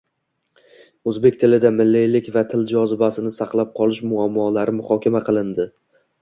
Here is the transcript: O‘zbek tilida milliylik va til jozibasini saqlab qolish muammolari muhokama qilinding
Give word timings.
O‘zbek 1.11 1.35
tilida 1.43 1.71
milliylik 1.75 2.29
va 2.37 2.43
til 2.53 2.63
jozibasini 2.71 3.35
saqlab 3.37 3.75
qolish 3.81 4.01
muammolari 4.15 4.75
muhokama 4.79 5.23
qilinding 5.31 5.71